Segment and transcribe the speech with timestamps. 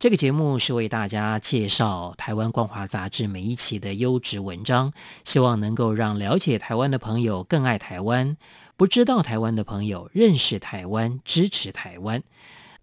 [0.00, 4.94] 这个节目是为大家介绍台湾光华杂志每一期的优质文章，
[5.24, 8.38] 希望能够让了解台湾的朋友更爱台湾，
[8.78, 12.22] 不知道台湾的朋友认识台湾，支持台湾。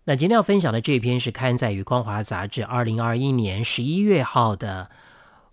[0.04, 4.92] 那今天要分享的这篇是刊载于光华杂志二零二一年十一月号的《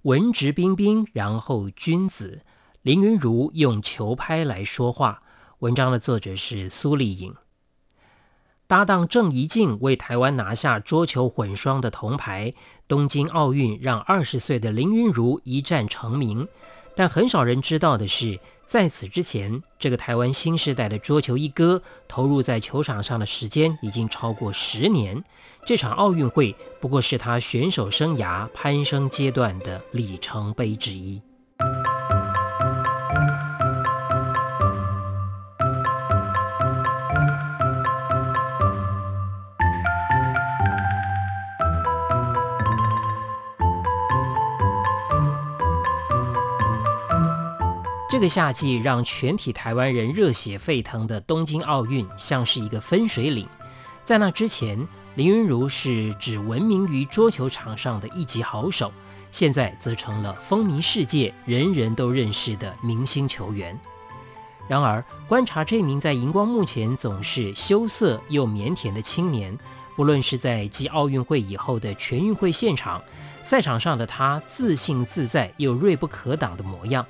[0.02, 2.42] 文质彬彬，然后君子》，
[2.82, 5.23] 林昀儒用球拍来说话。
[5.60, 7.34] 文章的作者是苏丽颖。
[8.66, 12.52] 搭档郑怡静为台湾拿下桌球混双的铜牌，
[12.88, 16.48] 东京奥运让二十岁的林昀儒一战成名。
[16.96, 25.23] 但很少人知道的是，在此之前，这个台湾新时代的桌球一哥投入在球场上的时间已经超过十年。
[25.66, 31.20] 这场奥运会不过是他选手生涯攀升阶段的里程碑之一。
[48.15, 53.45] 这个夏季让全体台湾人热血沸腾的东京奥运，像是一个分水岭。
[54.04, 54.79] 在那之前，
[55.16, 58.92] 林昀儒是只闻名于桌球场上的一级好手，
[59.32, 63.76] 现在则成了风靡世界、人人都认识的明星球员。
[64.69, 69.59] 然而，观察这名在荧光幕前总是羞涩又腼腆的青年，
[69.97, 73.03] 不论是在继奥运会以后的全运会现场，
[73.42, 77.04] 赛场上的他自信自在又锐不可挡的模样。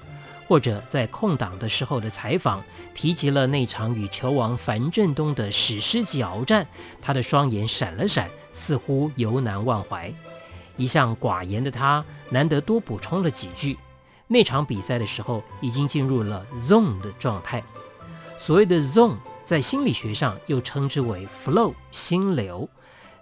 [0.47, 2.63] 或者在空档的时候的采访，
[2.95, 6.67] 提及了那场与球王樊振东的史诗级鏖战，
[7.01, 10.13] 他的双眼闪了闪，似乎犹难忘怀。
[10.77, 13.79] 一向寡言的他，难得多补充了几句。
[14.27, 17.63] 那场比赛的时候，已经进入了 zone 的状态。
[18.37, 22.69] 所谓的 zone，在心理学上又称之为 flow 心流，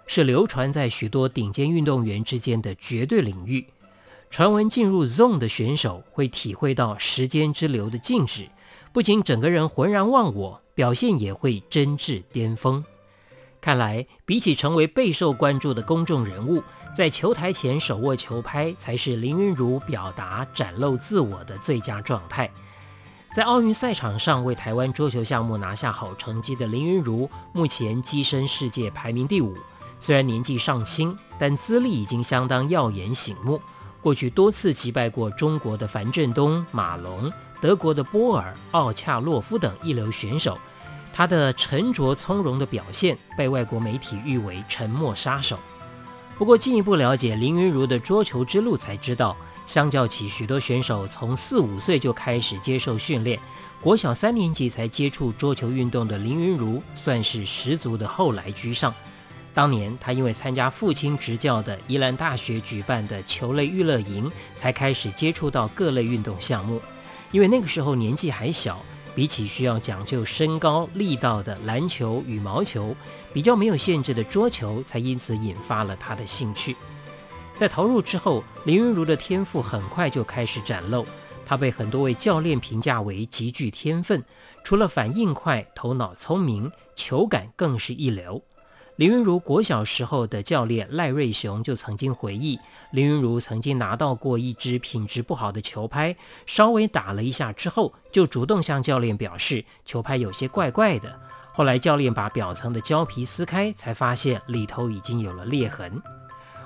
[0.07, 3.67] 是流传在许多顶尖运动员之间的绝对领域。
[4.33, 8.49] 传闻进入 zone 的选手会体会到时间之流的静止，
[8.91, 12.83] 不仅整个人浑然忘我，表现也会真至巅峰。
[13.61, 16.63] 看来，比起成为备受关注的公众人物，
[16.95, 22.49] 在球台前手握球拍才是林昀儒表达展露自我的最佳状态。
[23.35, 29.55] 在奥运赛场上为台湾桌球项目拿下好成绩的林昀儒，目前跻身世界排名第五。
[29.99, 33.61] 虽然年纪尚轻，但资历已经相当耀眼醒目。
[34.03, 37.31] 过去多次击败过中国的樊振东、马龙、
[37.61, 40.57] 德国的波尔、奥恰洛夫等一流选手，
[41.13, 45.57] 他的沉着从容的表现被外国媒体誉为“沉默杀手”。
[46.37, 53.39] 不过，进一步了解林昀儒的桌球之路，才知道，相较起许多选手从四五岁就开始接受训练，
[53.79, 58.93] 国小三年级才接触桌球运动的林昀儒，算是十足的后来居上。
[59.53, 66.81] 当年，他因为参加父亲执教的宜兰大学举办的球类娱乐营，才开始接触到各类运动项目。
[67.31, 68.83] 因为那个时候年纪还小，
[69.13, 72.95] 比起需要讲究身高力道的篮球、羽毛球，
[73.31, 76.75] 比较没有限制的桌球，才因此引发了他的兴趣。
[77.55, 81.05] 在投入之后，林昀儒的天赋很快就开始展露。
[81.45, 84.23] 他被很多位教练评价为极具天分，
[84.63, 88.41] 除了反应快、头脑聪明，球感更是一流。
[88.97, 92.59] 林云如国小时候的教练赖瑞雄就曾经回忆，
[92.91, 96.15] 林云如曾经拿到过一支品质不好的球拍，
[96.45, 101.19] 稍微打了一下之后，就主动向教练表示球拍有些怪怪的。
[101.53, 105.99] 后来教练把表层的胶皮撕开，才发现里头已经有了裂痕。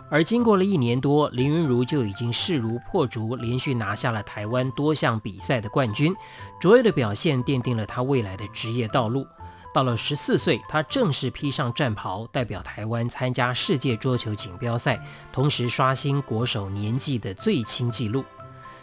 [0.10, 6.14] 而经过了一年多，林云如就已经势如破竹，连续拿下了台湾多项比赛的冠军，
[6.60, 9.26] 卓越的表现奠定了他未来的职业道路。
[9.74, 15.00] 到了十四岁，他正式披上战袍，代表台湾参加世界桌球锦标赛，
[15.32, 18.24] 同时刷新国手年纪的最轻纪录。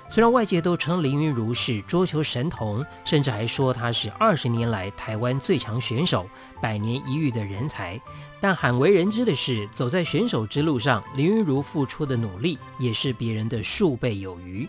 [0.09, 6.29] 虽然外界都称林昀儒是桌球神童，甚至还说他是二十年来台湾最强选手、
[6.61, 8.01] 百年一遇的人才，
[8.39, 14.69] 但罕为人知的是，走在选手之路上，林昀儒付出的努力也是别人的数倍有余。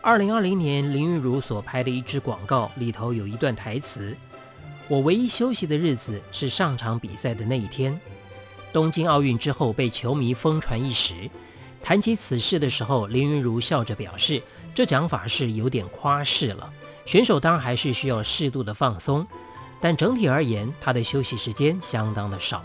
[0.00, 4.16] 二零二零年，林昀儒所拍的一支广告里头有一段台词。
[4.88, 7.98] 我唯一休息的日子是上场比赛的那一天。
[8.72, 11.30] 东京奥运之后被球迷疯传一时。
[11.82, 14.42] 谈起此事的时候，林昀儒笑着表示
[14.74, 16.72] ：“这讲法是有点夸饰了。
[17.04, 19.26] 选手当然还是需要适度的放松，
[19.80, 22.64] 但整体而言，他的休息时间相当的少。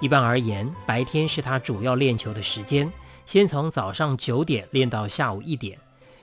[0.00, 2.92] 一般而言，白天是他主要练球的时间，
[3.24, 5.78] 先从早上九点练到下午一点，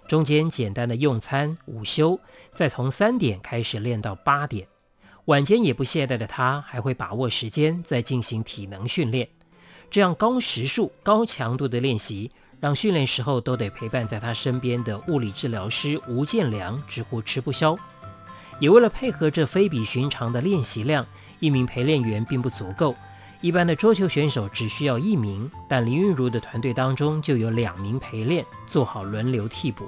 [0.08, 2.20] 中间简单的用餐、午休，
[2.54, 4.68] 再从三点开始练到八点。
[5.30, 9.28] 晚间也不懈怠的他，还会把握时间再进行体能训练。
[9.92, 17.78] 这样高时数、高强度的练习，让训练时候都得陪伴在他身边的物理治疗师吴建良直呼吃不消。
[18.60, 21.06] 也为了配合这非比寻常的练习量，
[21.40, 22.96] 一名陪练员并不足够。
[23.40, 29.88] 一般的桌球选手只需要一名，但林昀儒的团队当中就有两名陪练，做好轮流替补。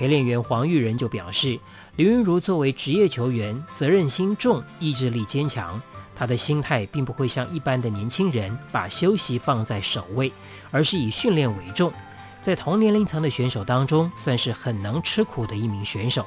[0.00, 1.60] 陪练员黄玉仁就表示，
[1.96, 5.78] 刘云儒作为职业球员，责任心重，意志力坚强。
[6.16, 10.32] 他的心态并不会像一般的年轻人把休息放在首位，
[10.70, 11.92] 而是以训练为重。
[12.40, 16.24] 在同年龄层的选手当中，算是很能吃苦的一名选手。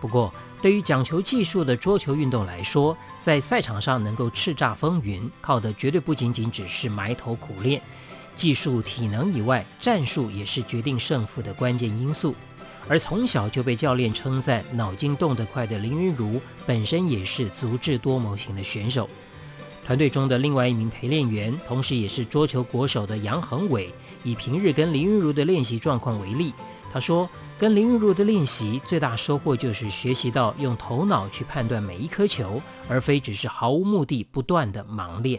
[0.00, 7.80] 不过，对于讲求技术的桌球运动来说，在赛场上能够叱咤风云，靠的绝对不仅仅只是埋头苦练，
[8.34, 12.34] 技术、体能以外，战术也是决定胜负的关键因素。
[12.88, 19.08] 而从小就被教练称赞脑筋动得快的林昀儒，本身也是足智多谋型的选手。
[19.84, 23.92] 团队中的另外一名陪练员，同时也是桌球国手的杨恒伟，
[24.22, 26.52] 以平日跟林昀儒的练习状况为例，
[26.92, 27.28] 他说。
[27.58, 35.38] 跟林昀儒的练习最大收获就是学习到用头脑去判断每一颗球，而非只是毫无目的不断的盲练。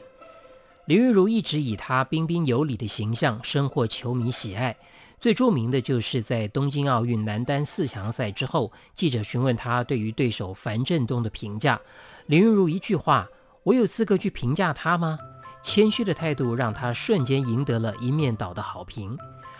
[0.85, 4.77] 林昀儒一直以他彬彬有礼的形象深获球迷喜爱，
[5.21, 11.79] 最著名的就是在东京奥运男单四强赛之后，记者询问他对于对手樊振东的评价，
[12.25, 13.27] 林昀儒一句话
[13.61, 15.19] ：“我有资格去评价他吗？”
[15.61, 19.15] 谦虚的态度让他瞬间赢得了一面倒的好评。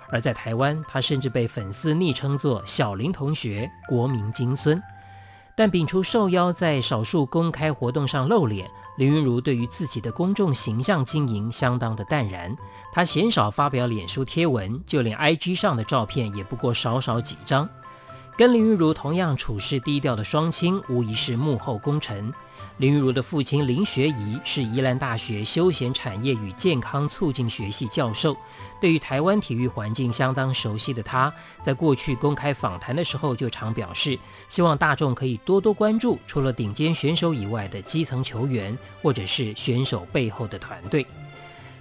[0.10, 4.82] 而在台湾，他甚至被粉丝昵称作“小林同学”、“国民金孙”。
[5.56, 12.56] 但摒除受邀在少数公开活动上露脸，林昀儒对于自己的公众形象经营相当的淡然。
[12.92, 17.68] 他鲜少发表脸书贴文，就连 IG 上的照片也不过少少几张。
[18.38, 22.34] 跟林昀儒同样处事低调的双亲，无疑是幕后功臣。
[22.82, 28.36] 林昀儒的父亲林学仪是宜兰大学休闲产业与健康促进学系教授，
[28.82, 31.32] 对于台湾体育环境相当熟悉的他，
[31.62, 34.18] 在过去公开访谈的时候就常表示，
[34.50, 41.06] 希望大众可以多多关注除了顶尖选手以外的基层球员，或者是选手背后的团队。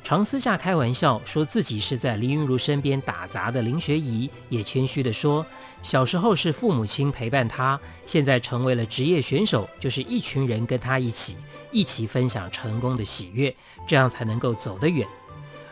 [0.03, 5.47] 常私下开玩笑说自己是在林云如身边打杂的林学仪，也谦虚地说，
[5.83, 11.37] 小时候是父母亲陪伴他，现在成为了职业选手，就是一群人跟他一起，
[11.71, 13.55] 一起分享成功的喜悦，
[13.87, 15.07] 这样才能够走得远。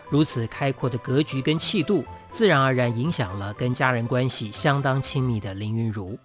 [0.08, 6.18] 如此开阔的格局跟气度，自然而然影响了跟家人关系相当亲密的林云如。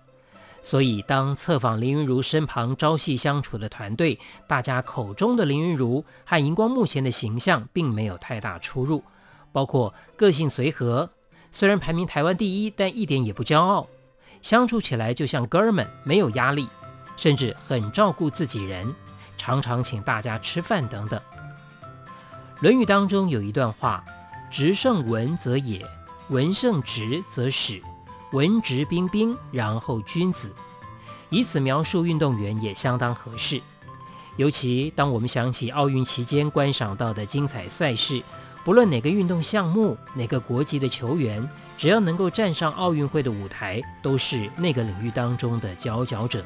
[0.65, 4.17] 所以，当侧访林昀儒身旁朝夕相处的团队，
[4.47, 9.03] 大家口中的林昀儒和荧光幕前的形象并没有太大出入，
[9.51, 11.09] 包括个性随和，
[11.51, 13.85] 虽然排名台湾第一，但一点也不骄傲，
[14.41, 16.69] 相处起来就像哥们，没有压力，
[17.17, 18.95] 甚至很照顾自己人，
[19.37, 21.19] 常常请大家吃饭等等。
[22.61, 24.01] 《论语》当中有一段话
[24.49, 25.85] ：“直胜文则也，
[26.29, 27.81] 文胜直则史。”
[28.33, 30.51] 文质彬彬，然后君子，
[31.29, 33.61] 以此描述运动员也相当合适。
[34.37, 38.23] 尤其当我们想起奥运期间观赏到的精彩赛事，
[38.65, 41.47] 不论哪个运动项目、哪个国籍的球员，
[41.77, 46.43] 只要能够站上奥运会的舞台，都是那个领域当中的佼佼者。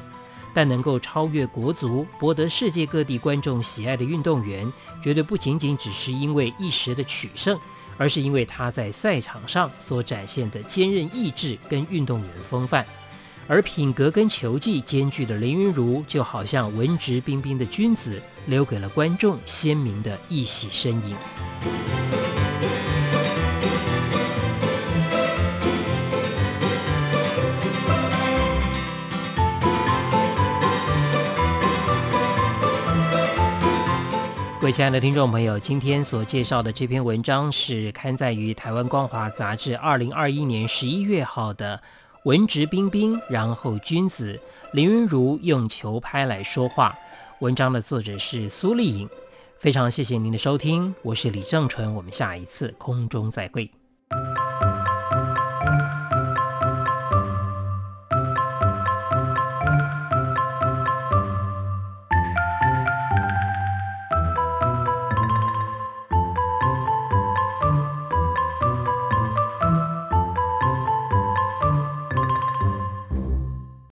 [0.52, 4.70] 但能够超越国足，博得世界各地观众喜爱的运动员，
[5.02, 7.58] 绝对不仅仅只是因为一时的取胜。
[7.98, 12.86] 而是因为他在赛场上所展现的坚韧意志跟运动员风范，
[13.46, 21.97] 而品格跟球技兼具的林云儒，就好像文质彬彬的君子，留给了观众鲜明的一席身影。
[34.68, 41.80] 位亲爱的听众朋友，今天所介绍的这篇文章是刊载于《台湾光华杂志》二零二一年十一月号的
[42.24, 44.38] “文质彬彬，然后君子”，
[44.74, 46.94] 林云如用球拍来说话。
[47.38, 49.08] 文章的作者是苏丽颖。
[49.56, 53.70] 非常谢谢您的收听，我是李正淳，我们下一次空中再会。